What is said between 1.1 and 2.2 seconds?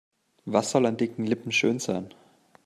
Lippen schön sein?